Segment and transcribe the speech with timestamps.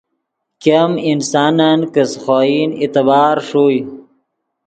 [0.63, 3.79] ګیم انسانن کہ سے خوئن اعتبار ݰوئے